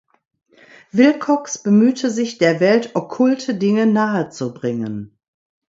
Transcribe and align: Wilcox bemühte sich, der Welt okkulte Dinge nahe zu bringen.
Wilcox 0.91 1.61
bemühte 1.61 2.09
sich, 2.09 2.39
der 2.39 2.59
Welt 2.59 2.95
okkulte 2.95 3.53
Dinge 3.53 3.85
nahe 3.85 4.29
zu 4.29 4.51
bringen. 4.51 5.15